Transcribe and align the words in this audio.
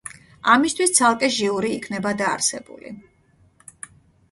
ამისთვის 0.53 0.93
ცალკე 0.99 1.29
ჟიური 1.35 1.71
იქნება 1.75 2.15
დაარსებული. 2.23 2.97